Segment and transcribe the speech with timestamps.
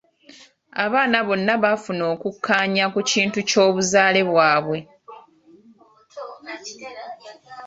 [0.83, 4.79] Abaana bonna bafuna okukkaanya ku kintu ky'obuzaale bwabwe.